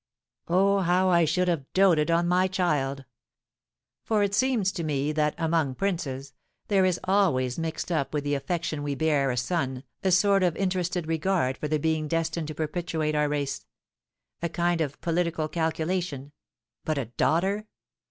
"Oh, 0.47 0.79
how 0.79 1.09
I 1.09 1.25
should 1.25 1.47
have 1.47 1.71
doted 1.73 2.09
on 2.09 2.27
my 2.27 2.47
child! 2.47 3.05
For 4.03 4.23
it 4.23 4.33
seems 4.33 4.71
to 4.71 4.83
me 4.83 5.11
that, 5.11 5.35
among 5.37 5.75
princes, 5.75 6.33
there 6.69 6.85
is 6.85 6.99
always 7.03 7.59
mixed 7.59 7.91
up 7.91 8.11
with 8.11 8.23
the 8.23 8.33
affection 8.33 8.81
we 8.81 8.95
bear 8.95 9.29
a 9.29 9.37
son, 9.37 9.83
a 10.03 10.09
sort 10.09 10.41
of 10.41 10.55
interested 10.55 11.05
regard 11.05 11.55
for 11.55 11.67
the 11.67 11.77
being 11.77 12.07
destined 12.07 12.47
to 12.47 12.55
perpetuate 12.55 13.13
our 13.13 13.29
race, 13.29 13.63
a 14.41 14.49
kind 14.49 14.81
of 14.81 14.99
political 15.01 15.47
calculation. 15.47 16.31
But 16.83 16.97
a 16.97 17.05
daughter! 17.05 17.67